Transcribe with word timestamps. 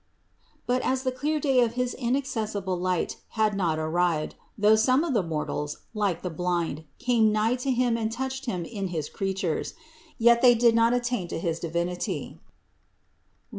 But 0.65 0.81
as 0.81 1.03
the 1.03 1.11
clear 1.11 1.39
day 1.39 1.59
of 1.61 1.73
his 1.73 1.95
inac 1.99 2.23
cessible 2.25 2.75
light 2.81 3.17
had 3.37 3.55
not 3.55 3.77
arrived, 3.77 4.33
though 4.57 4.75
some 4.75 5.03
of 5.03 5.13
the 5.13 5.21
mor 5.21 5.45
tals, 5.45 5.75
like 5.93 6.23
the 6.23 6.31
blind, 6.31 6.85
came 6.97 7.31
nigh 7.31 7.53
to 7.57 7.69
Him 7.69 7.97
and 7.97 8.11
touched 8.11 8.47
Him 8.47 8.65
in 8.65 8.87
his 8.87 9.09
creatures, 9.09 9.75
yet 10.17 10.41
they 10.41 10.55
did 10.55 10.73
not 10.73 10.95
attain 10.95 11.27
to 11.27 11.39
the 11.39 11.53
Divinity 11.53 12.31
(Rom. 12.33 12.39